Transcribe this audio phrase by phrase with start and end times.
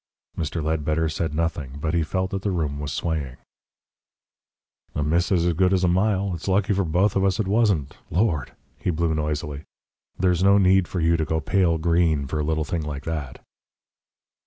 [0.35, 0.63] Mr.
[0.63, 3.37] Ledbetter said nothing, but he felt that the room was swaying.
[4.95, 6.33] "A miss is as good as a mile.
[6.33, 7.95] It's lucky for both of us it wasn't.
[8.09, 9.61] Lord!" He blew noisily.
[10.17, 13.43] "There's no need for you to go pale green for a little thing like that."